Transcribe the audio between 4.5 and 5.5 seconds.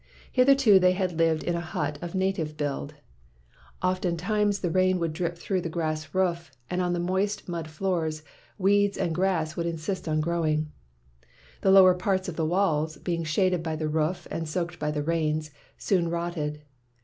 the rain would drip